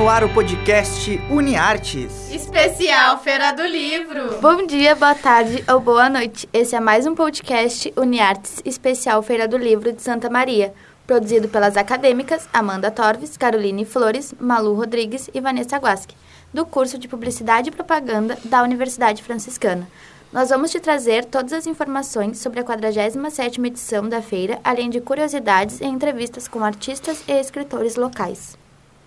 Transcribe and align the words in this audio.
no 0.00 0.08
ar 0.08 0.24
o 0.24 0.30
podcast 0.30 1.20
UniArtes. 1.28 2.30
Especial 2.32 3.18
Feira 3.18 3.52
do 3.52 3.66
Livro. 3.66 4.40
Bom 4.40 4.66
dia, 4.66 4.94
boa 4.94 5.14
tarde 5.14 5.62
ou 5.70 5.78
boa 5.78 6.08
noite. 6.08 6.48
Esse 6.54 6.74
é 6.74 6.80
mais 6.80 7.06
um 7.06 7.14
podcast 7.14 7.92
UniArtes 7.94 8.62
Especial 8.64 9.22
Feira 9.22 9.46
do 9.46 9.58
Livro 9.58 9.92
de 9.92 10.00
Santa 10.00 10.30
Maria, 10.30 10.72
produzido 11.06 11.48
pelas 11.48 11.76
acadêmicas 11.76 12.48
Amanda 12.50 12.90
Torves, 12.90 13.36
Caroline 13.36 13.84
Flores, 13.84 14.32
Malu 14.40 14.72
Rodrigues 14.72 15.28
e 15.34 15.38
Vanessa 15.38 15.76
Guasque, 15.76 16.16
do 16.50 16.64
curso 16.64 16.96
de 16.96 17.06
Publicidade 17.06 17.68
e 17.68 17.72
Propaganda 17.72 18.38
da 18.42 18.62
Universidade 18.62 19.22
Franciscana. 19.22 19.86
Nós 20.32 20.48
vamos 20.48 20.70
te 20.70 20.80
trazer 20.80 21.26
todas 21.26 21.52
as 21.52 21.66
informações 21.66 22.38
sobre 22.38 22.60
a 22.60 22.64
47ª 22.64 23.66
edição 23.66 24.08
da 24.08 24.22
feira, 24.22 24.58
além 24.64 24.88
de 24.88 24.98
curiosidades 24.98 25.78
e 25.78 25.84
entrevistas 25.84 26.48
com 26.48 26.64
artistas 26.64 27.22
e 27.28 27.32
escritores 27.32 27.96
locais. 27.96 28.58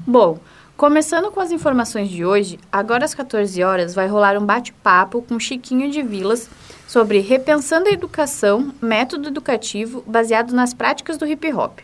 Bom, 0.06 0.38
começando 0.78 1.32
com 1.32 1.40
as 1.40 1.52
informações 1.52 2.10
de 2.10 2.26
hoje, 2.26 2.60
agora 2.72 3.06
às 3.06 3.14
14 3.14 3.62
horas 3.64 3.94
vai 3.94 4.08
rolar 4.08 4.36
um 4.38 4.46
bate-papo 4.46 5.22
com 5.22 5.40
Chiquinho 5.40 5.90
de 5.90 6.02
Vilas 6.02 6.50
sobre 6.88 7.20
repensando 7.20 7.90
a 7.90 7.92
educação, 7.92 8.74
método 8.82 9.28
educativo 9.30 10.04
baseado 10.06 10.54
nas 10.54 10.74
práticas 10.74 11.18
do 11.18 11.26
hip 11.26 11.54
hop. 11.54 11.80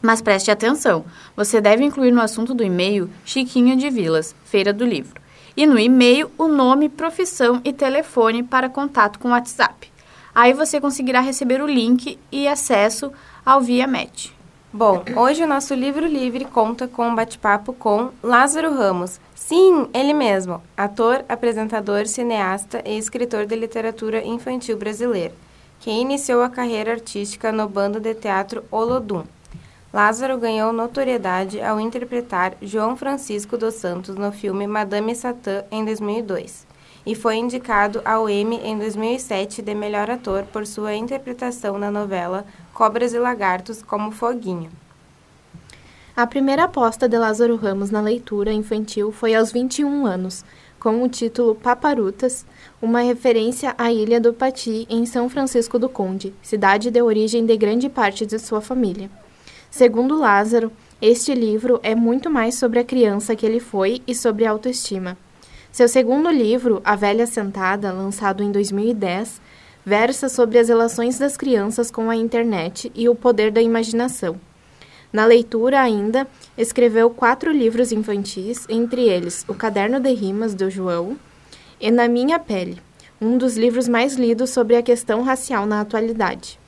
Mas 0.00 0.22
preste 0.22 0.50
atenção, 0.50 1.04
você 1.36 1.60
deve 1.60 1.84
incluir 1.84 2.10
no 2.10 2.20
assunto 2.20 2.52
do 2.54 2.64
e-mail 2.64 3.08
Chiquinho 3.24 3.76
de 3.76 3.88
Vilas, 3.90 4.34
Feira 4.44 4.72
do 4.72 4.84
Livro. 4.84 5.21
E 5.56 5.66
no 5.66 5.78
e-mail 5.78 6.30
o 6.38 6.48
nome, 6.48 6.88
profissão 6.88 7.60
e 7.64 7.72
telefone 7.72 8.42
para 8.42 8.68
contato 8.68 9.18
com 9.18 9.28
o 9.28 9.32
WhatsApp. 9.32 9.92
Aí 10.34 10.52
você 10.52 10.80
conseguirá 10.80 11.20
receber 11.20 11.60
o 11.62 11.66
link 11.66 12.18
e 12.30 12.48
acesso 12.48 13.12
ao 13.44 13.60
Via 13.60 13.86
Match. 13.86 14.30
Bom, 14.72 15.04
hoje 15.14 15.42
o 15.42 15.46
nosso 15.46 15.74
livro 15.74 16.06
livre 16.06 16.46
conta 16.46 16.88
com 16.88 17.06
um 17.06 17.14
bate-papo 17.14 17.74
com 17.74 18.10
Lázaro 18.22 18.74
Ramos. 18.74 19.20
Sim, 19.34 19.86
ele 19.92 20.14
mesmo, 20.14 20.62
ator, 20.74 21.22
apresentador, 21.28 22.06
cineasta 22.06 22.82
e 22.86 22.96
escritor 22.96 23.44
de 23.44 23.54
literatura 23.54 24.24
infantil 24.24 24.78
brasileiro, 24.78 25.34
que 25.78 25.90
iniciou 25.90 26.42
a 26.42 26.48
carreira 26.48 26.92
artística 26.92 27.52
no 27.52 27.68
bando 27.68 28.00
de 28.00 28.14
teatro 28.14 28.64
Olodum. 28.70 29.24
Lázaro 29.92 30.38
ganhou 30.38 30.72
notoriedade 30.72 31.60
ao 31.60 31.78
interpretar 31.78 32.54
João 32.62 32.96
Francisco 32.96 33.58
dos 33.58 33.74
Santos 33.74 34.16
no 34.16 34.32
filme 34.32 34.66
Madame 34.66 35.14
Satã 35.14 35.64
em 35.70 35.84
2002 35.84 36.66
e 37.04 37.14
foi 37.14 37.36
indicado 37.36 38.00
ao 38.02 38.26
Emmy 38.26 38.56
em 38.64 38.78
2007 38.78 39.60
de 39.60 39.74
melhor 39.74 40.10
ator 40.10 40.44
por 40.44 40.66
sua 40.66 40.94
interpretação 40.94 41.78
na 41.78 41.90
novela 41.90 42.46
Cobras 42.72 43.12
e 43.12 43.18
Lagartos 43.18 43.82
como 43.82 44.10
Foguinho. 44.10 44.70
A 46.16 46.26
primeira 46.26 46.64
aposta 46.64 47.06
de 47.06 47.18
Lázaro 47.18 47.56
Ramos 47.56 47.90
na 47.90 48.00
leitura 48.00 48.50
infantil 48.50 49.12
foi 49.12 49.34
aos 49.34 49.52
21 49.52 50.06
anos, 50.06 50.42
com 50.80 51.02
o 51.02 51.08
título 51.08 51.54
Paparutas, 51.54 52.46
uma 52.80 53.02
referência 53.02 53.74
à 53.76 53.92
ilha 53.92 54.18
do 54.18 54.32
Pati, 54.32 54.86
em 54.88 55.04
São 55.04 55.28
Francisco 55.28 55.78
do 55.78 55.88
Conde, 55.88 56.32
cidade 56.40 56.90
de 56.90 57.02
origem 57.02 57.44
de 57.44 57.56
grande 57.58 57.90
parte 57.90 58.24
de 58.24 58.38
sua 58.38 58.62
família. 58.62 59.10
Segundo 59.72 60.18
Lázaro, 60.18 60.70
este 61.00 61.34
livro 61.34 61.80
é 61.82 61.94
muito 61.94 62.28
mais 62.28 62.56
sobre 62.56 62.78
a 62.78 62.84
criança 62.84 63.34
que 63.34 63.46
ele 63.46 63.58
foi 63.58 64.02
e 64.06 64.14
sobre 64.14 64.44
a 64.44 64.50
autoestima. 64.50 65.16
Seu 65.72 65.88
segundo 65.88 66.30
livro, 66.30 66.82
A 66.84 66.94
Velha 66.94 67.26
Sentada, 67.26 67.90
lançado 67.90 68.42
em 68.42 68.52
2010, 68.52 69.40
versa 69.82 70.28
sobre 70.28 70.58
as 70.58 70.68
relações 70.68 71.18
das 71.18 71.38
crianças 71.38 71.90
com 71.90 72.10
a 72.10 72.14
internet 72.14 72.92
e 72.94 73.08
o 73.08 73.14
poder 73.14 73.50
da 73.50 73.62
imaginação. 73.62 74.38
Na 75.10 75.24
leitura, 75.24 75.80
ainda, 75.80 76.28
escreveu 76.56 77.08
quatro 77.08 77.50
livros 77.50 77.92
infantis, 77.92 78.66
entre 78.68 79.08
eles 79.08 79.42
O 79.48 79.54
Caderno 79.54 79.98
de 79.98 80.12
Rimas, 80.12 80.54
do 80.54 80.68
João, 80.68 81.16
e 81.80 81.90
Na 81.90 82.06
Minha 82.08 82.38
Pele, 82.38 82.78
um 83.18 83.38
dos 83.38 83.56
livros 83.56 83.88
mais 83.88 84.16
lidos 84.16 84.50
sobre 84.50 84.76
a 84.76 84.82
questão 84.82 85.22
racial 85.22 85.64
na 85.64 85.80
atualidade. 85.80 86.60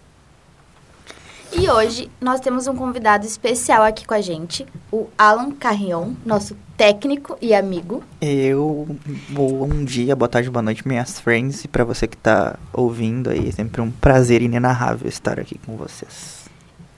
E 1.57 1.71
hoje 1.71 2.11
nós 2.21 2.41
temos 2.41 2.67
um 2.67 2.75
convidado 2.75 3.25
especial 3.25 3.85
aqui 3.85 4.05
com 4.05 4.13
a 4.13 4.21
gente, 4.21 4.67
o 4.93 5.07
Alan 5.17 5.53
Carrion, 5.53 6.15
nosso 6.27 6.57
técnico 6.77 7.39
e 7.41 7.55
amigo. 7.55 8.03
Eu, 8.21 8.89
bom 9.29 9.69
dia, 9.85 10.17
boa 10.17 10.29
tarde, 10.29 10.51
boa 10.51 10.63
noite, 10.63 10.87
minhas 10.87 11.21
friends. 11.21 11.65
E 11.65 11.69
pra 11.69 11.85
você 11.85 12.09
que 12.09 12.17
tá 12.17 12.59
ouvindo 12.73 13.31
aí, 13.31 13.49
é 13.49 13.53
sempre 13.53 13.81
um 13.81 13.91
prazer 13.91 14.43
inenarrável 14.43 15.09
estar 15.09 15.39
aqui 15.39 15.57
com 15.65 15.77
vocês. 15.77 16.45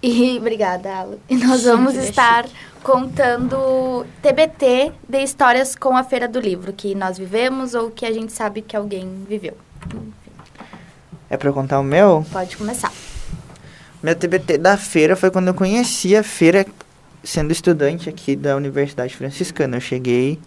E 0.02 0.38
obrigada, 0.38 0.90
Alan. 0.90 1.18
E 1.28 1.36
nós 1.36 1.64
vamos 1.64 1.94
estar 1.94 2.46
contando 2.82 4.06
TBT 4.22 4.92
de 5.06 5.22
histórias 5.22 5.76
com 5.76 5.94
a 5.94 6.02
Feira 6.02 6.26
do 6.26 6.40
Livro, 6.40 6.72
que 6.72 6.94
nós 6.94 7.18
vivemos 7.18 7.74
ou 7.74 7.90
que 7.90 8.06
a 8.06 8.12
gente 8.12 8.32
sabe 8.32 8.62
que 8.62 8.74
alguém 8.74 9.22
viveu. 9.28 9.56
É 11.28 11.36
pra 11.36 11.50
eu 11.50 11.52
contar 11.52 11.78
o 11.78 11.84
meu? 11.84 12.24
Pode 12.32 12.56
começar. 12.56 12.90
Meu 14.02 14.14
TBT 14.14 14.58
da 14.58 14.76
feira 14.76 15.16
foi 15.16 15.30
quando 15.30 15.48
eu 15.48 15.54
conheci 15.54 16.14
a 16.14 16.22
feira 16.22 16.66
sendo 17.24 17.50
estudante 17.50 18.08
aqui 18.08 18.36
da 18.36 18.54
Universidade 18.54 19.16
Franciscana. 19.16 19.78
Eu 19.78 19.80
cheguei, 19.80 20.38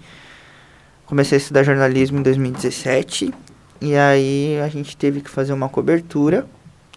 comecei 1.05 1.37
a 1.37 1.41
estudar 1.41 1.63
jornalismo 1.63 2.19
em 2.19 2.23
2017 2.23 3.33
e 3.81 3.95
aí 3.95 4.59
a 4.63 4.67
gente 4.67 4.95
teve 4.95 5.21
que 5.21 5.29
fazer 5.29 5.51
uma 5.51 5.67
cobertura. 5.67 6.45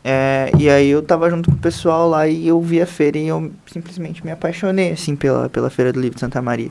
É, 0.04 0.50
e 0.58 0.68
aí 0.68 0.90
eu 0.90 1.02
tava 1.02 1.30
junto 1.30 1.48
com 1.48 1.56
o 1.56 1.60
pessoal 1.60 2.08
lá 2.08 2.26
e 2.28 2.48
eu 2.48 2.60
vi 2.60 2.82
a 2.82 2.86
feira 2.86 3.18
e 3.18 3.28
eu 3.28 3.50
simplesmente 3.66 4.24
me 4.24 4.32
apaixonei 4.32 4.92
assim 4.92 5.16
pela, 5.16 5.48
pela 5.48 5.70
Feira 5.70 5.92
do 5.92 6.00
Livro 6.00 6.16
de 6.16 6.20
Santa 6.20 6.42
Maria. 6.42 6.70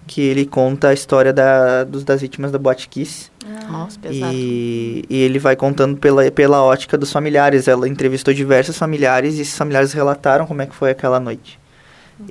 que 0.07 0.21
ele 0.21 0.45
conta 0.45 0.89
a 0.89 0.93
história 0.93 1.31
da, 1.31 1.83
dos, 1.83 2.03
das 2.03 2.21
vítimas 2.21 2.51
da 2.51 2.57
Boate 2.57 2.89
Kiss. 2.89 3.29
Nossa, 3.69 3.99
pesado. 3.99 4.33
E, 4.33 5.05
e 5.09 5.17
ele 5.17 5.37
vai 5.37 5.55
contando 5.55 5.97
pela, 5.97 6.29
pela 6.31 6.63
ótica 6.63 6.97
dos 6.97 7.11
familiares. 7.11 7.67
Ela 7.67 7.87
entrevistou 7.87 8.33
diversos 8.33 8.77
familiares 8.77 9.37
e 9.37 9.41
esses 9.41 9.57
familiares 9.57 9.93
relataram 9.93 10.47
como 10.47 10.61
é 10.61 10.65
que 10.65 10.75
foi 10.75 10.91
aquela 10.91 11.19
noite. 11.19 11.59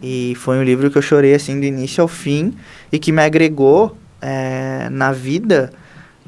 E 0.03 0.35
foi 0.37 0.57
um 0.57 0.65
livro 0.65 0.91
que 0.91 0.99
eu 0.99 1.03
chorei 1.03 1.35
assim 1.35 1.61
do 1.61 1.67
início 1.67 2.03
ao 2.03 2.09
fim 2.09 2.55
e 2.91 2.99
que 2.99 3.13
me 3.13 3.23
agregou 3.23 3.97
eh, 4.21 4.89
na 4.91 5.13
vida 5.13 5.73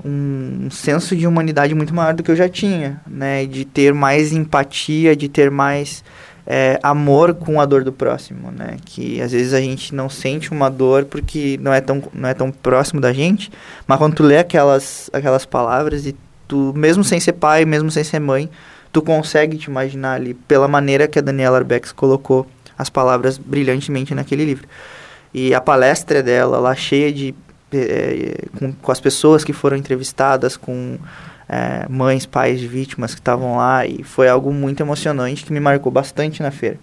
um, 0.05 0.69
senso 0.71 1.17
de 1.17 1.27
humanidade 1.27 1.75
muito 1.75 1.95
maior 1.95 2.15
do 2.15 2.23
que 2.23 2.31
eu 2.31 2.37
já 2.37 2.49
tinha, 2.49 3.01
né? 3.07 3.47
De 3.47 3.65
ter 3.65 3.93
mais 3.93 4.33
empatia, 4.33 5.17
de 5.17 5.29
ter 5.29 5.51
mais 5.51 6.05
é, 6.47 6.79
amor 6.83 7.35
com 7.35 7.61
a 7.61 7.67
dor 7.67 7.85
do 7.85 7.93
próximo, 7.93 8.51
né? 8.51 8.77
Que 8.85 9.21
às 9.21 9.33
vezes 9.33 9.53
a 9.53 9.61
gente 9.61 9.95
não 9.95 10.09
sente 10.09 10.51
uma 10.51 10.71
dor 10.71 11.05
porque 11.05 11.59
não 11.61 11.73
é 11.73 11.81
tão, 11.81 12.03
não 12.13 12.29
é 12.29 12.35
tão 12.35 12.51
próximo 12.51 13.01
da 13.01 13.13
gente, 13.13 13.51
mas 13.87 13.99
quando 13.99 14.15
tu 14.15 14.23
lê 14.23 14.39
aquelas, 14.39 15.11
aquelas 15.13 15.45
palavras 15.45 16.07
e 16.07 16.17
tu, 16.47 16.73
mesmo 16.77 17.05
sem 17.05 17.21
ser 17.21 17.35
pai, 17.35 17.65
mesmo 17.65 17.91
sem 17.91 18.03
ser 18.03 18.19
mãe, 18.19 18.49
tu 18.93 19.03
consegue 19.03 19.59
te 19.59 19.67
imaginar 19.67 20.15
ali, 20.15 20.35
pela 20.35 20.67
maneira 20.67 21.07
que 21.07 21.19
a 21.19 21.23
Daniela 21.23 21.59
Arbex 21.59 21.93
colocou 21.93 22.47
as 22.79 22.89
palavras 22.89 23.37
brilhantemente 23.37 24.15
naquele 24.15 24.45
livro. 24.45 24.67
E 25.35 25.53
a 25.53 25.61
palestra 25.61 26.23
dela, 26.23 26.59
lá 26.59 26.75
cheia 26.75 27.13
de. 27.13 27.35
É, 27.73 28.47
com, 28.59 28.73
com, 28.73 28.93
as 28.93 29.01
pessoas 29.01 29.45
que 29.45 29.53
foram 29.53 29.77
entrevistadas, 29.77 30.57
com 30.57 30.99
é, 31.49 31.87
mães, 31.89 32.25
pais 32.25 32.61
de 32.61 32.67
vítimas 32.67 33.15
que 33.15 33.21
estavam 33.21 33.57
lá, 33.57 33.87
e 33.87 34.03
foi 34.03 34.29
algo 34.29 34.53
muito 34.53 34.83
emocionante 34.83 35.45
que 35.45 35.53
me 35.53 35.61
marcou 35.61 35.93
bastante 35.93 36.43
na 36.43 36.51
feira. 36.51 36.79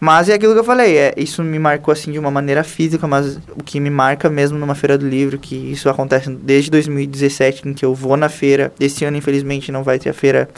Mas 0.00 0.28
é 0.28 0.34
aquilo 0.34 0.52
que 0.52 0.58
eu 0.58 0.64
falei, 0.64 0.98
é, 0.98 1.14
isso 1.16 1.42
me 1.42 1.58
marcou 1.58 1.90
assim 1.90 2.12
de 2.12 2.18
uma 2.18 2.30
maneira 2.30 2.62
física, 2.62 3.06
mas 3.06 3.38
o 3.56 3.62
que 3.64 3.80
me 3.80 3.88
marca 3.88 4.28
mesmo 4.28 4.58
numa 4.58 4.74
feira 4.74 4.98
do 4.98 5.08
livro, 5.08 5.38
que 5.38 5.54
isso 5.54 5.88
acontece 5.88 6.30
desde 6.30 6.70
2017, 6.70 7.68
em 7.68 7.72
que 7.72 7.84
eu 7.84 7.94
vou 7.94 8.16
na 8.16 8.28
feira. 8.28 8.72
Esse 8.78 9.04
ano, 9.04 9.16
infelizmente, 9.16 9.72
não 9.72 9.82
vai 9.82 9.98
ter 9.98 10.10
a 10.10 10.12
feira 10.12 10.48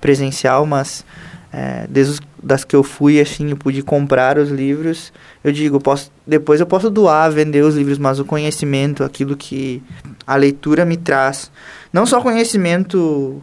presencial, 0.00 0.66
mas 0.66 1.04
é, 1.52 1.86
desde 1.88 2.14
os, 2.14 2.20
das 2.42 2.64
que 2.64 2.74
eu 2.74 2.82
fui, 2.82 3.20
assim, 3.20 3.54
pude 3.54 3.82
comprar 3.82 4.38
os 4.38 4.50
livros. 4.50 5.12
Eu 5.44 5.52
digo, 5.52 5.78
posso, 5.78 6.10
depois 6.30 6.60
eu 6.60 6.66
posso 6.66 6.88
doar, 6.88 7.28
vender 7.32 7.62
os 7.62 7.74
livros, 7.74 7.98
mas 7.98 8.20
o 8.20 8.24
conhecimento, 8.24 9.02
aquilo 9.02 9.36
que 9.36 9.82
a 10.24 10.36
leitura 10.36 10.84
me 10.84 10.96
traz, 10.96 11.50
não 11.92 12.06
só 12.06 12.20
conhecimento 12.20 13.42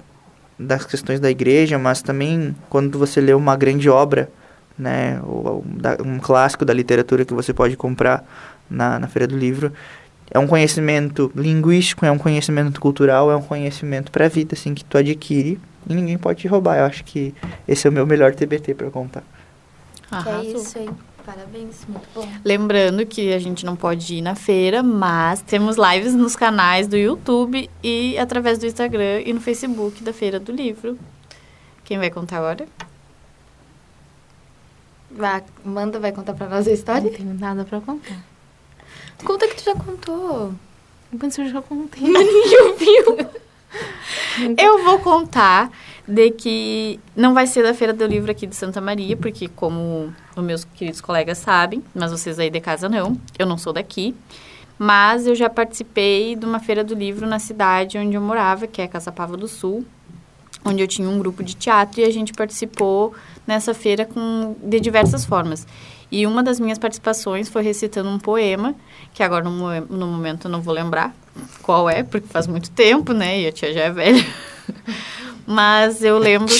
das 0.58 0.86
questões 0.86 1.20
da 1.20 1.30
igreja, 1.30 1.78
mas 1.78 2.02
também 2.02 2.56
quando 2.70 2.98
você 2.98 3.20
lê 3.20 3.34
uma 3.34 3.58
grande 3.58 3.90
obra, 3.90 4.30
né, 4.80 5.20
um 6.06 6.18
clássico 6.18 6.64
da 6.64 6.74
literatura 6.74 7.26
que 7.26 7.34
você 7.34 7.54
pode 7.54 7.76
comprar 7.76 8.24
na, 8.70 8.98
na 8.98 9.08
feira 9.08 9.28
do 9.28 9.38
livro, 9.38 9.74
é 10.32 10.40
um 10.40 10.48
conhecimento 10.48 11.30
linguístico, 11.36 12.06
é 12.06 12.12
um 12.12 12.18
conhecimento 12.18 12.80
cultural, 12.80 13.30
é 13.30 13.36
um 13.36 13.42
conhecimento 13.42 14.12
para 14.14 14.26
a 14.26 14.30
vida, 14.30 14.56
assim, 14.56 14.74
que 14.74 14.86
tu 14.86 14.98
adquire 14.98 15.60
e 15.90 15.94
ninguém 15.94 16.18
pode 16.18 16.40
te 16.40 16.48
roubar. 16.48 16.78
Eu 16.78 16.86
acho 16.86 17.04
que 17.04 17.36
esse 17.68 17.86
é 17.86 17.90
o 17.90 17.94
meu 17.94 18.08
melhor 18.08 18.34
TBT 18.34 18.76
para 18.76 18.90
contar. 18.90 19.24
Que 20.24 20.30
é 20.30 20.44
isso 20.44 20.78
aí. 20.78 20.90
Parabéns, 21.28 21.86
muito 21.86 22.08
bom. 22.16 22.26
Lembrando 22.42 23.06
que 23.06 23.34
a 23.34 23.38
gente 23.38 23.66
não 23.66 23.76
pode 23.76 24.16
ir 24.16 24.22
na 24.22 24.34
feira, 24.34 24.82
mas 24.82 25.42
temos 25.42 25.76
lives 25.76 26.16
nos 26.16 26.38
canais 26.38 26.88
do 26.88 26.96
YouTube 26.96 27.70
e 27.84 28.18
através 28.18 28.58
do 28.58 28.66
Instagram 28.66 29.20
e 29.26 29.34
no 29.34 29.42
Facebook 29.42 30.02
da 30.02 30.14
Feira 30.14 30.40
do 30.40 30.54
Livro. 30.54 30.98
Quem 31.84 31.98
vai 31.98 32.10
contar 32.10 32.38
agora? 32.38 32.66
Vai, 35.12 35.44
Manda 35.66 36.00
vai 36.00 36.14
contar 36.14 36.34
pra 36.34 36.48
nós 36.48 36.66
a 36.66 36.72
história? 36.72 37.12
Não 37.12 37.18
tenho 37.18 37.34
nada 37.34 37.66
pra 37.66 37.82
contar. 37.82 38.24
Conta 39.22 39.50
que 39.50 39.56
tu 39.58 39.66
já 39.66 39.76
contou. 39.76 40.54
Que 41.12 41.42
eu 41.42 41.50
já 41.50 41.62
contei. 41.62 42.04
Ninguém 42.08 42.62
ouviu. 42.70 43.30
Eu 44.58 44.82
vou 44.82 45.00
contar 45.00 45.72
de 46.08 46.32
que 46.32 47.00
não 47.16 47.34
vai 47.34 47.46
ser 47.46 47.64
da 47.64 47.74
Feira 47.74 47.92
do 47.92 48.06
Livro 48.06 48.32
aqui 48.32 48.48
de 48.48 48.56
Santa 48.56 48.80
Maria, 48.80 49.18
porque 49.18 49.50
como 49.50 50.14
os 50.36 50.44
meus 50.44 50.64
queridos 50.64 51.02
colegas 51.02 51.38
sabem, 51.40 51.84
mas 51.94 52.12
vocês 52.12 52.40
aí 52.40 52.50
de 52.50 52.62
casa 52.62 52.88
não, 52.88 53.20
eu 53.38 53.46
não 53.46 53.58
sou 53.58 53.74
daqui. 53.74 54.16
Mas 54.80 55.26
eu 55.26 55.36
já 55.36 55.50
participei 55.50 56.36
de 56.36 56.46
uma 56.46 56.60
Feira 56.60 56.84
do 56.84 56.94
Livro 56.94 57.28
na 57.28 57.40
cidade 57.40 57.98
onde 57.98 58.16
eu 58.16 58.22
morava, 58.22 58.68
que 58.68 58.82
é 58.82 58.88
Caçapava 58.88 59.36
do 59.36 59.48
Sul, 59.48 59.84
onde 60.64 60.82
eu 60.82 60.88
tinha 60.88 61.10
um 61.10 61.18
grupo 61.18 61.44
de 61.44 61.56
teatro 61.56 62.00
e 62.00 62.04
a 62.04 62.12
gente 62.12 62.32
participou 62.32 63.14
nessa 63.46 63.74
feira 63.74 64.06
com, 64.06 64.56
de 64.64 64.80
diversas 64.80 65.26
formas. 65.26 65.68
E 66.12 66.26
uma 66.26 66.42
das 66.42 66.60
minhas 66.60 66.78
participações 66.78 67.50
foi 67.50 67.64
recitando 67.64 68.08
um 68.08 68.20
poema, 68.20 68.76
que 69.14 69.22
agora 69.24 69.44
no, 69.44 69.82
no 69.82 70.08
momento 70.08 70.48
eu 70.48 70.52
não 70.52 70.62
vou 70.62 70.74
lembrar 70.74 71.14
qual 71.62 71.90
é, 71.90 72.04
porque 72.04 72.28
faz 72.28 72.48
muito 72.48 72.72
tempo, 72.72 73.12
né? 73.12 73.42
E 73.42 73.48
a 73.48 73.52
tia 73.52 73.74
já 73.74 73.82
é 73.82 73.92
velha. 73.92 74.26
Mas 75.50 76.04
eu 76.04 76.18
lembro. 76.18 76.54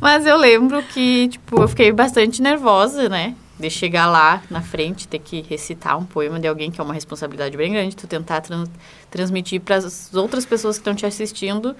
Mas 0.00 0.24
eu 0.24 0.38
lembro 0.38 0.82
que, 0.84 1.28
tipo, 1.28 1.60
eu 1.60 1.68
fiquei 1.68 1.92
bastante 1.92 2.40
nervosa, 2.40 3.10
né? 3.10 3.34
De 3.60 3.68
chegar 3.68 4.06
lá 4.06 4.42
na 4.48 4.62
frente, 4.62 5.06
ter 5.06 5.18
que 5.18 5.42
recitar 5.42 5.98
um 5.98 6.06
poema 6.06 6.40
de 6.40 6.48
alguém 6.48 6.70
que 6.70 6.80
é 6.80 6.84
uma 6.84 6.94
responsabilidade 6.94 7.54
bem 7.58 7.72
grande, 7.72 7.94
tu 7.94 8.06
tentar 8.06 8.40
trans 8.40 8.70
transmitir 9.10 9.60
para 9.60 9.76
as 9.76 10.14
outras 10.14 10.46
pessoas 10.46 10.76
que 10.76 10.80
estão 10.80 10.94
te 10.94 11.04
assistindo 11.04 11.76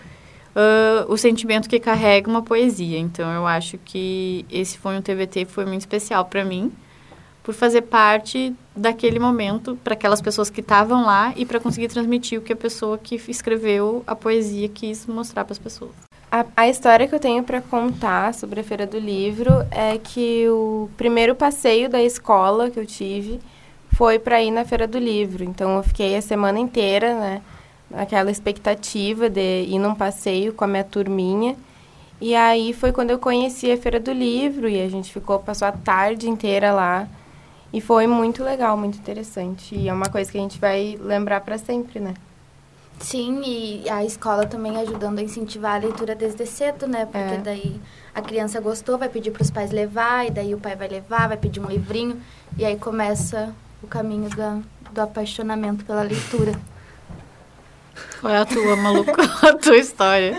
uh, 0.54 1.10
o 1.10 1.16
sentimento 1.16 1.66
que 1.66 1.80
carrega 1.80 2.28
uma 2.28 2.42
poesia. 2.42 2.98
Então, 2.98 3.32
eu 3.32 3.46
acho 3.46 3.78
que 3.78 4.44
esse 4.50 4.76
foi 4.76 4.98
um 4.98 5.00
TVT 5.00 5.46
foi 5.46 5.64
muito 5.64 5.80
especial 5.80 6.26
para 6.26 6.44
mim, 6.44 6.70
por 7.48 7.54
fazer 7.54 7.80
parte 7.80 8.54
daquele 8.76 9.18
momento 9.18 9.74
para 9.82 9.94
aquelas 9.94 10.20
pessoas 10.20 10.50
que 10.50 10.60
estavam 10.60 11.06
lá 11.06 11.32
e 11.34 11.46
para 11.46 11.58
conseguir 11.58 11.88
transmitir 11.88 12.38
o 12.38 12.42
que 12.42 12.52
a 12.52 12.56
pessoa 12.56 12.98
que 12.98 13.14
escreveu 13.26 14.04
a 14.06 14.14
poesia 14.14 14.68
quis 14.68 15.06
mostrar 15.06 15.46
para 15.46 15.52
as 15.54 15.58
pessoas. 15.58 15.92
A, 16.30 16.44
a, 16.54 16.68
história 16.68 17.08
que 17.08 17.14
eu 17.14 17.18
tenho 17.18 17.42
para 17.42 17.62
contar 17.62 18.34
sobre 18.34 18.60
a 18.60 18.62
Feira 18.62 18.86
do 18.86 18.98
Livro 18.98 19.66
é 19.70 19.96
que 19.96 20.46
o 20.50 20.90
primeiro 20.98 21.34
passeio 21.34 21.88
da 21.88 22.02
escola 22.02 22.68
que 22.68 22.78
eu 22.78 22.84
tive 22.84 23.40
foi 23.94 24.18
para 24.18 24.42
ir 24.42 24.50
na 24.50 24.66
Feira 24.66 24.86
do 24.86 24.98
Livro. 24.98 25.42
Então, 25.42 25.78
eu 25.78 25.82
fiquei 25.82 26.16
a 26.16 26.20
semana 26.20 26.58
inteira, 26.58 27.14
né? 27.14 27.40
aquela 27.94 28.30
expectativa 28.30 29.30
de 29.30 29.62
ir 29.62 29.78
num 29.78 29.94
passeio 29.94 30.52
com 30.52 30.64
a 30.64 30.68
minha 30.68 30.84
turminha. 30.84 31.56
E 32.20 32.34
aí 32.34 32.74
foi 32.74 32.92
quando 32.92 33.08
eu 33.08 33.18
conheci 33.18 33.72
a 33.72 33.78
Feira 33.78 33.98
do 33.98 34.12
Livro 34.12 34.68
e 34.68 34.82
a 34.82 34.88
gente 34.90 35.10
ficou, 35.10 35.38
passou 35.38 35.66
a 35.66 35.72
tarde 35.72 36.28
inteira 36.28 36.74
lá. 36.74 37.08
E 37.72 37.80
foi 37.80 38.06
muito 38.06 38.42
legal, 38.42 38.76
muito 38.76 38.98
interessante. 38.98 39.74
E 39.74 39.88
é 39.88 39.92
uma 39.92 40.08
coisa 40.08 40.30
que 40.30 40.38
a 40.38 40.40
gente 40.40 40.58
vai 40.58 40.98
lembrar 41.00 41.40
para 41.42 41.58
sempre, 41.58 42.00
né? 42.00 42.14
Sim, 43.00 43.42
e 43.44 43.88
a 43.88 44.04
escola 44.04 44.46
também 44.46 44.76
ajudando 44.78 45.18
a 45.20 45.22
incentivar 45.22 45.76
a 45.76 45.78
leitura 45.78 46.14
desde 46.14 46.44
cedo, 46.46 46.86
né? 46.86 47.06
Porque 47.06 47.34
é. 47.34 47.38
daí 47.38 47.80
a 48.14 48.20
criança 48.20 48.60
gostou, 48.60 48.98
vai 48.98 49.08
pedir 49.08 49.30
para 49.30 49.42
os 49.42 49.50
pais 49.50 49.70
levar, 49.70 50.26
e 50.26 50.30
daí 50.30 50.54
o 50.54 50.58
pai 50.58 50.74
vai 50.74 50.88
levar, 50.88 51.28
vai 51.28 51.36
pedir 51.36 51.60
um 51.60 51.66
livrinho, 51.66 52.20
e 52.56 52.64
aí 52.64 52.76
começa 52.76 53.54
o 53.82 53.86
caminho 53.86 54.28
da, 54.30 54.58
do 54.90 55.00
apaixonamento 55.00 55.84
pela 55.84 56.02
leitura. 56.02 56.52
Qual 58.20 58.32
é 58.32 58.38
a 58.38 58.44
tua, 58.44 58.74
maluco? 58.74 59.12
a 59.46 59.52
tua 59.52 59.76
história? 59.76 60.36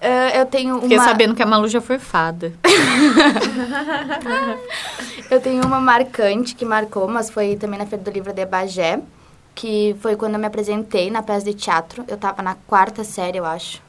Uh, 0.00 0.38
eu 0.38 0.46
tenho 0.46 0.76
uma... 0.76 0.82
Fiquei 0.82 0.98
sabendo 0.98 1.34
que 1.34 1.42
a 1.42 1.46
Malu 1.46 1.68
já 1.68 1.80
foi 1.80 1.98
fada. 1.98 2.52
eu 5.30 5.40
tenho 5.40 5.62
uma 5.64 5.78
marcante 5.78 6.54
que 6.54 6.64
marcou, 6.64 7.06
mas 7.06 7.28
foi 7.28 7.56
também 7.56 7.78
na 7.78 7.84
Feira 7.84 8.02
do 8.02 8.10
Livro 8.10 8.32
de 8.32 8.46
Bagé, 8.46 8.98
que 9.54 9.94
foi 10.00 10.16
quando 10.16 10.34
eu 10.34 10.40
me 10.40 10.46
apresentei 10.46 11.10
na 11.10 11.22
peça 11.22 11.44
de 11.44 11.52
teatro. 11.52 12.02
Eu 12.08 12.16
tava 12.16 12.42
na 12.42 12.54
quarta 12.66 13.04
série, 13.04 13.36
eu 13.36 13.44
acho. 13.44 13.82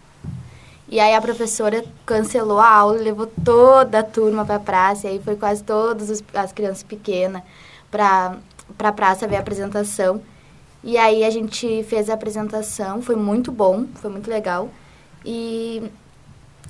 E 0.89 0.99
aí 0.99 1.15
a 1.15 1.21
professora 1.21 1.85
cancelou 2.05 2.59
a 2.59 2.69
aula 2.69 2.99
e 2.99 3.03
levou 3.03 3.31
toda 3.45 3.99
a 3.99 4.03
turma 4.03 4.43
pra 4.43 4.59
praça. 4.59 5.07
E 5.07 5.11
aí 5.11 5.19
foi 5.19 5.37
quase 5.37 5.63
todas 5.63 6.21
as 6.33 6.51
crianças 6.51 6.83
pequenas 6.83 7.41
pra, 7.89 8.35
pra 8.77 8.91
praça 8.91 9.25
ver 9.25 9.37
a 9.37 9.39
apresentação. 9.39 10.21
E 10.83 10.97
aí 10.97 11.23
a 11.23 11.29
gente 11.29 11.83
fez 11.83 12.09
a 12.09 12.15
apresentação, 12.15 13.01
foi 13.01 13.15
muito 13.15 13.49
bom, 13.49 13.85
foi 13.95 14.11
muito 14.11 14.29
legal. 14.29 14.69
E, 15.23 15.83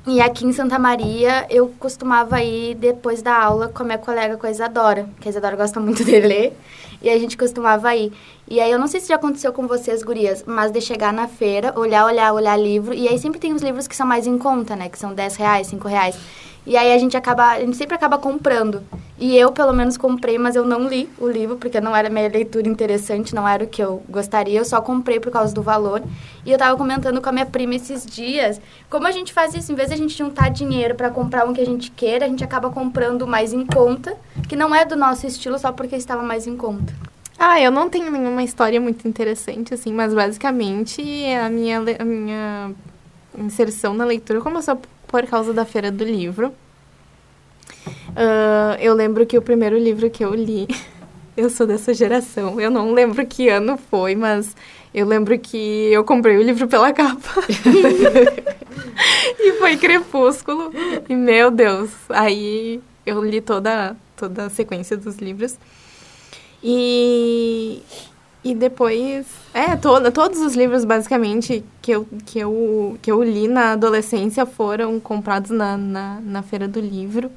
e 0.05 0.19
aqui 0.19 0.45
em 0.45 0.53
Santa 0.53 0.79
Maria 0.79 1.45
eu 1.49 1.67
costumava 1.79 2.41
ir 2.41 2.75
depois 2.75 3.21
da 3.21 3.35
aula 3.35 3.67
com 3.69 3.83
a 3.83 3.85
minha 3.85 3.97
colega, 3.97 4.35
com 4.35 4.47
a 4.47 4.51
Isadora, 4.51 5.07
que 5.19 5.27
a 5.27 5.31
Isadora 5.31 5.55
gosta 5.55 5.79
muito 5.79 6.03
de 6.03 6.19
ler, 6.19 6.57
e 7.01 7.09
a 7.09 7.19
gente 7.19 7.37
costumava 7.37 7.95
ir. 7.95 8.11
E 8.47 8.59
aí 8.59 8.71
eu 8.71 8.79
não 8.79 8.87
sei 8.87 8.99
se 8.99 9.07
já 9.07 9.15
aconteceu 9.15 9.53
com 9.53 9.67
vocês, 9.67 10.03
gurias, 10.03 10.43
mas 10.45 10.71
de 10.71 10.81
chegar 10.81 11.13
na 11.13 11.27
feira, 11.27 11.77
olhar, 11.79 12.05
olhar, 12.05 12.33
olhar 12.33 12.57
livro, 12.57 12.93
e 12.93 13.07
aí 13.07 13.17
sempre 13.19 13.39
tem 13.39 13.53
os 13.53 13.61
livros 13.61 13.87
que 13.87 13.95
são 13.95 14.05
mais 14.05 14.25
em 14.25 14.37
conta, 14.37 14.75
né, 14.75 14.89
que 14.89 14.97
são 14.97 15.13
10 15.13 15.35
reais, 15.35 15.67
5 15.67 15.87
reais. 15.87 16.17
E 16.65 16.77
aí 16.77 16.93
a 16.93 16.97
gente 16.97 17.17
acaba, 17.17 17.51
a 17.51 17.59
gente 17.59 17.75
sempre 17.75 17.95
acaba 17.95 18.17
comprando. 18.17 18.83
E 19.17 19.37
eu, 19.37 19.51
pelo 19.51 19.71
menos, 19.71 19.97
comprei, 19.97 20.39
mas 20.39 20.55
eu 20.55 20.65
não 20.65 20.87
li 20.87 21.07
o 21.19 21.27
livro, 21.27 21.55
porque 21.55 21.79
não 21.79 21.95
era 21.95 22.09
minha 22.09 22.27
leitura 22.27 22.67
interessante, 22.67 23.35
não 23.35 23.47
era 23.47 23.63
o 23.63 23.67
que 23.67 23.81
eu 23.81 24.01
gostaria. 24.09 24.57
Eu 24.57 24.65
só 24.65 24.81
comprei 24.81 25.19
por 25.19 25.31
causa 25.31 25.53
do 25.53 25.61
valor. 25.61 26.01
E 26.43 26.51
eu 26.51 26.57
tava 26.57 26.75
comentando 26.75 27.21
com 27.21 27.29
a 27.29 27.31
minha 27.31 27.45
prima 27.45 27.75
esses 27.75 28.03
dias, 28.03 28.59
como 28.89 29.05
a 29.05 29.11
gente 29.11 29.31
faz 29.31 29.53
isso, 29.53 29.71
em 29.71 29.75
vez 29.75 29.89
de 29.89 29.93
a 29.93 29.97
gente 29.97 30.17
juntar 30.17 30.49
dinheiro 30.49 30.95
para 30.95 31.11
comprar 31.11 31.47
um 31.47 31.53
que 31.53 31.61
a 31.61 31.65
gente 31.65 31.91
queira, 31.91 32.25
a 32.25 32.27
gente 32.27 32.43
acaba 32.43 32.71
comprando 32.71 33.27
mais 33.27 33.53
em 33.53 33.63
conta, 33.63 34.17
que 34.49 34.55
não 34.55 34.73
é 34.73 34.85
do 34.85 34.95
nosso 34.95 35.27
estilo 35.27 35.59
só 35.59 35.71
porque 35.71 35.95
estava 35.95 36.23
mais 36.23 36.47
em 36.47 36.57
conta. 36.57 36.91
Ah, 37.37 37.59
eu 37.59 37.71
não 37.71 37.89
tenho 37.89 38.11
nenhuma 38.11 38.43
história 38.43 38.79
muito 38.81 39.07
interessante, 39.07 39.73
assim, 39.73 39.93
mas 39.93 40.13
basicamente 40.13 41.01
a 41.33 41.49
minha, 41.49 41.79
a 41.99 42.05
minha 42.05 42.71
inserção 43.37 43.93
na 43.93 44.05
leitura 44.05 44.41
começou 44.41 44.79
por 45.11 45.27
causa 45.27 45.53
da 45.53 45.65
Feira 45.65 45.91
do 45.91 46.05
Livro. 46.05 46.53
Uh, 48.11 48.79
eu 48.79 48.93
lembro 48.93 49.25
que 49.25 49.37
o 49.37 49.41
primeiro 49.41 49.77
livro 49.77 50.09
que 50.09 50.23
eu 50.23 50.33
li, 50.33 50.67
eu 51.35 51.49
sou 51.49 51.67
dessa 51.67 51.93
geração, 51.93 52.59
eu 52.59 52.71
não 52.71 52.93
lembro 52.93 53.25
que 53.25 53.49
ano 53.49 53.77
foi, 53.77 54.15
mas 54.15 54.55
eu 54.93 55.05
lembro 55.05 55.37
que 55.37 55.57
eu 55.91 56.03
comprei 56.03 56.37
o 56.37 56.41
livro 56.41 56.67
pela 56.67 56.91
capa. 56.93 57.41
e 59.39 59.53
foi 59.53 59.77
Crepúsculo. 59.77 60.71
E, 61.07 61.15
meu 61.15 61.51
Deus, 61.51 61.91
aí 62.09 62.81
eu 63.05 63.23
li 63.23 63.41
toda, 63.41 63.95
toda 64.15 64.45
a 64.45 64.49
sequência 64.49 64.95
dos 64.95 65.17
livros. 65.17 65.57
E 66.63 67.81
E 68.43 68.55
depois, 68.55 69.27
é, 69.53 69.75
to, 69.75 70.11
todos 70.11 70.39
os 70.39 70.55
livros 70.55 70.83
basicamente 70.83 71.63
que 71.79 71.91
eu, 71.91 72.07
que, 72.25 72.39
eu, 72.39 72.97
que 72.99 73.11
eu 73.11 73.21
li 73.21 73.47
na 73.47 73.73
adolescência 73.73 74.47
foram 74.47 74.99
comprados 74.99 75.51
na, 75.51 75.77
na, 75.77 76.19
na 76.21 76.41
feira 76.41 76.67
do 76.67 76.79
livro. 76.79 77.27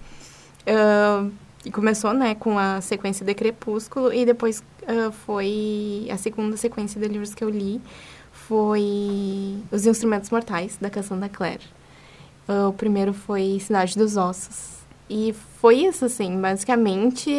Uh, 0.66 1.30
e 1.62 1.70
começou, 1.70 2.12
né, 2.12 2.34
com 2.34 2.58
a 2.58 2.80
sequência 2.80 3.24
de 3.24 3.34
Crepúsculo 3.34 4.12
e 4.12 4.24
depois 4.24 4.62
uh, 4.82 5.12
foi 5.26 6.06
a 6.10 6.16
segunda 6.16 6.56
sequência 6.56 7.00
de 7.00 7.06
livros 7.08 7.34
que 7.34 7.44
eu 7.44 7.50
li 7.50 7.80
foi 8.32 9.56
Os 9.70 9.86
Instrumentos 9.86 10.28
Mortais, 10.30 10.76
da 10.78 10.90
Canção 10.90 11.18
da 11.18 11.28
Claire. 11.28 11.64
Uh, 12.48 12.68
o 12.68 12.72
primeiro 12.72 13.14
foi 13.14 13.58
Cidade 13.60 13.96
dos 13.96 14.16
Ossos. 14.16 14.74
E 15.08 15.34
foi 15.60 15.76
isso, 15.76 16.04
assim, 16.04 16.38
basicamente 16.40 17.30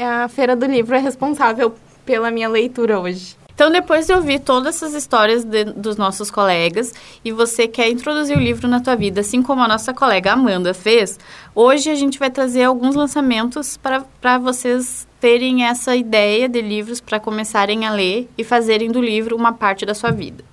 a 0.00 0.28
Feira 0.28 0.54
do 0.54 0.66
Livro 0.66 0.94
é 0.94 0.98
responsável 0.98 1.74
pela 2.06 2.30
minha 2.30 2.48
leitura 2.48 2.98
hoje. 2.98 3.36
Então, 3.56 3.70
depois 3.70 4.06
de 4.06 4.12
ouvir 4.12 4.40
todas 4.40 4.76
essas 4.76 4.92
histórias 4.92 5.42
de, 5.42 5.64
dos 5.64 5.96
nossos 5.96 6.30
colegas 6.30 6.92
e 7.24 7.32
você 7.32 7.66
quer 7.66 7.88
introduzir 7.88 8.36
o 8.36 8.40
livro 8.40 8.68
na 8.68 8.80
tua 8.80 8.94
vida, 8.94 9.22
assim 9.22 9.42
como 9.42 9.62
a 9.62 9.68
nossa 9.68 9.94
colega 9.94 10.34
Amanda 10.34 10.74
fez, 10.74 11.18
hoje 11.54 11.88
a 11.88 11.94
gente 11.94 12.18
vai 12.18 12.30
trazer 12.30 12.64
alguns 12.64 12.94
lançamentos 12.94 13.78
para 13.78 14.36
vocês 14.36 15.08
terem 15.18 15.64
essa 15.64 15.96
ideia 15.96 16.50
de 16.50 16.60
livros 16.60 17.00
para 17.00 17.18
começarem 17.18 17.86
a 17.86 17.92
ler 17.92 18.28
e 18.36 18.44
fazerem 18.44 18.90
do 18.90 19.00
livro 19.00 19.34
uma 19.34 19.54
parte 19.54 19.86
da 19.86 19.94
sua 19.94 20.10
vida. 20.10 20.44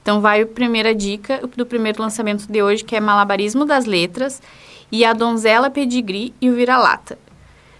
Então, 0.00 0.22
vai 0.22 0.40
a 0.40 0.46
primeira 0.46 0.94
dica 0.94 1.42
do 1.54 1.66
primeiro 1.66 2.00
lançamento 2.00 2.50
de 2.50 2.62
hoje, 2.62 2.82
que 2.82 2.96
é 2.96 3.00
Malabarismo 3.00 3.66
das 3.66 3.84
Letras 3.84 4.40
e 4.90 5.04
A 5.04 5.12
Donzela 5.12 5.68
Pedigree 5.68 6.32
e 6.40 6.48
o 6.48 6.54
Vira-Lata 6.54 7.18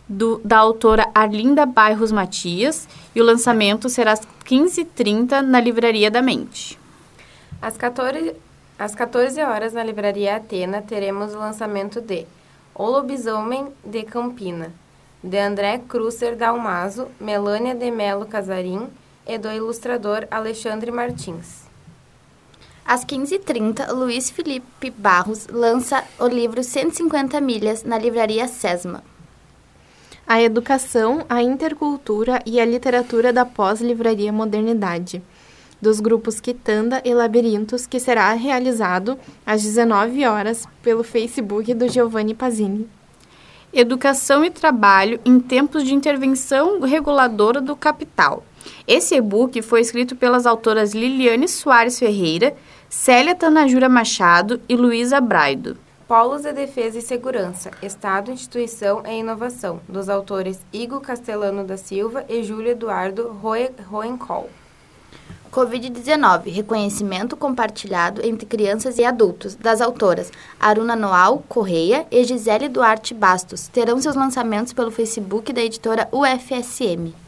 do, 0.09 0.41
da 0.45 0.59
autora 0.59 1.11
Arlinda 1.15 1.67
Bairros 1.67 2.13
Matias 2.13 2.89
e 3.15 3.21
o 3.21 3.25
lançamento 3.25 3.89
será 3.89 4.13
às 4.13 4.21
15h30 4.45 5.41
na 5.41 5.61
Livraria 5.61 6.11
da 6.11 6.23
Mente. 6.23 6.79
Às 7.61 7.77
14, 7.77 8.35
às 8.79 8.95
14 8.95 9.41
horas 9.43 9.73
na 9.73 9.83
Livraria 9.83 10.37
Atena 10.37 10.83
teremos 10.83 11.35
o 11.35 11.39
lançamento 11.39 12.01
de 12.01 12.27
O 12.75 12.87
Lobisomem 12.87 13.69
de 13.85 14.03
Campina, 14.05 14.73
de 15.23 15.39
André 15.39 15.79
Crusser 15.89 16.37
Dalmaso, 16.37 17.09
Melânia 17.19 17.75
de 17.75 17.91
Melo 17.91 18.27
Casarim 18.27 18.89
e 19.27 19.39
do 19.39 19.51
ilustrador 19.51 20.27
Alexandre 20.31 20.93
Martins. 20.93 21.67
Às 22.85 23.05
15h30, 23.05 23.91
Luiz 23.91 24.31
Felipe 24.31 24.91
Barros 24.91 25.49
lança 25.49 26.05
o 26.21 26.29
livro 26.29 26.63
150 26.63 27.41
Milhas 27.41 27.83
na 27.83 27.99
Livraria 27.99 28.47
Sesma 28.47 29.03
a 30.27 30.43
educação, 30.43 31.25
a 31.29 31.41
intercultura 31.41 32.43
e 32.45 32.59
a 32.61 32.65
literatura 32.65 33.33
da 33.33 33.45
pós-livraria 33.45 34.33
modernidade, 34.33 35.23
dos 35.81 36.01
grupos 36.01 36.41
Quitanda 36.41 37.01
e 37.05 37.15
Labirintos, 37.15 37.87
que 37.87 38.01
será 38.01 38.33
realizado 38.33 39.17
às 39.47 39.63
19 39.63 40.27
horas 40.27 40.67
pelo 40.83 41.05
Facebook 41.05 41.73
do 41.75 41.89
Giovanni 41.89 42.35
Pazini. 42.35 42.89
Educação 43.73 44.45
e 44.45 44.51
trabalho 44.51 45.21
em 45.25 45.39
tempos 45.39 45.85
de 45.85 45.95
intervenção 45.95 46.81
reguladora 46.81 47.61
do 47.61 47.77
capital. 47.77 48.45
Esse 48.89 49.15
e-book 49.15 49.63
foi 49.63 49.81
escrito 49.81 50.17
pelas 50.17 50.45
autoras 50.45 50.93
Liliane 50.93 51.47
Soares 51.47 51.99
Ferreira, 51.99 52.57
Célia 52.89 53.35
Tanajura 53.35 53.89
Machado 53.89 54.61
e 54.69 54.75
Luísa 54.75 55.21
Braido. 55.21 55.77
Polos 56.09 56.43
de 56.43 56.53
Defesa 56.53 57.01
e 57.01 57.03
Segurança, 57.03 57.73
Estado, 57.83 58.31
Instituição 58.31 59.03
e 59.05 59.19
Inovação, 59.19 59.81
dos 59.89 60.09
autores 60.09 60.61
Igor 60.73 61.01
Castellano 61.01 61.65
da 61.65 61.77
Silva 61.77 62.25
e 62.29 62.45
Júlio 62.45 62.71
Eduardo 62.71 63.37
Roencol. 63.91 64.49
Covid-19, 65.51 66.53
reconhecimento 66.53 67.37
compartilhado 67.37 68.25
entre 68.25 68.47
crianças 68.47 68.99
e 68.99 69.05
adultos, 69.05 69.57
das 69.57 69.81
autoras 69.81 70.31
Aruna 70.61 70.95
Noal 70.95 71.43
Correia 71.49 72.07
e 72.09 72.23
Gisele 72.23 72.69
Duarte 72.69 73.13
Bastos, 73.13 73.67
terão 73.67 74.01
seus 74.01 74.15
lançamentos 74.15 74.73
pelo 74.73 74.93
Facebook 74.93 75.53
da 75.53 75.63
editora 75.63 76.09
UFSM. 76.13 77.26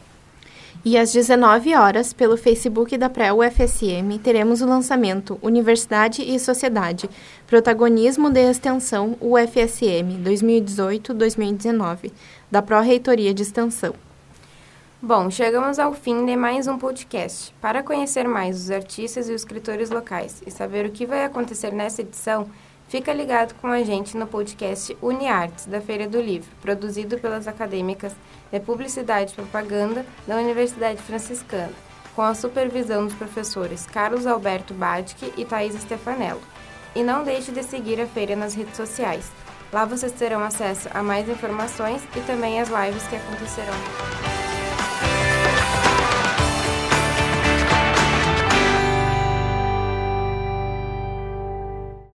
E 0.83 0.97
às 0.97 1.11
19 1.11 1.75
horas, 1.75 2.13
pelo 2.13 2.37
Facebook 2.37 2.97
da 2.97 3.09
Pré-UFSM, 3.09 4.17
teremos 4.23 4.61
o 4.61 4.65
lançamento 4.65 5.37
Universidade 5.41 6.21
e 6.21 6.39
Sociedade, 6.39 7.09
Protagonismo 7.45 8.29
de 8.29 8.39
Extensão 8.39 9.17
UFSM 9.19 10.23
2018-2019, 10.23 12.13
da 12.49 12.61
Pró-Reitoria 12.61 13.33
de 13.33 13.41
Extensão. 13.41 13.93
Bom, 15.01 15.29
chegamos 15.29 15.79
ao 15.79 15.93
fim 15.93 16.25
de 16.25 16.37
mais 16.37 16.65
um 16.65 16.77
podcast. 16.77 17.53
Para 17.59 17.83
conhecer 17.83 18.25
mais 18.25 18.57
os 18.57 18.71
artistas 18.71 19.27
e 19.27 19.33
os 19.33 19.41
escritores 19.41 19.89
locais 19.89 20.41
e 20.47 20.51
saber 20.51 20.85
o 20.85 20.91
que 20.91 21.05
vai 21.05 21.25
acontecer 21.25 21.73
nessa 21.73 22.01
edição, 22.01 22.49
Fica 22.89 23.13
ligado 23.13 23.53
com 23.61 23.67
a 23.67 23.83
gente 23.83 24.17
no 24.17 24.25
podcast 24.25 24.97
UniArtes, 24.99 25.67
da 25.67 25.79
Feira 25.79 26.07
do 26.07 26.19
Livro, 26.19 26.49
produzido 26.59 27.19
pelas 27.19 27.47
acadêmicas 27.47 28.13
de 28.51 28.59
Publicidade 28.59 29.31
e 29.31 29.35
Propaganda 29.35 30.03
da 30.27 30.35
Universidade 30.35 30.99
Franciscana, 30.99 31.71
com 32.15 32.23
a 32.23 32.33
supervisão 32.33 33.05
dos 33.05 33.13
professores 33.13 33.85
Carlos 33.85 34.25
Alberto 34.25 34.73
Badke 34.73 35.31
e 35.37 35.45
Thaís 35.45 35.79
Stefanello. 35.79 36.41
E 36.95 37.03
não 37.03 37.23
deixe 37.23 37.51
de 37.51 37.61
seguir 37.61 38.01
a 38.01 38.07
feira 38.07 38.35
nas 38.35 38.55
redes 38.55 38.75
sociais. 38.75 39.31
Lá 39.71 39.85
vocês 39.85 40.11
terão 40.11 40.43
acesso 40.43 40.89
a 40.91 41.03
mais 41.03 41.29
informações 41.29 42.01
e 42.15 42.21
também 42.21 42.59
as 42.59 42.69
lives 42.69 43.07
que 43.07 43.15
acontecerão. 43.15 44.38